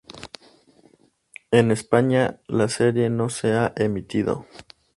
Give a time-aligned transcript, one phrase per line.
[1.51, 4.47] En España la serie no se ha emitido.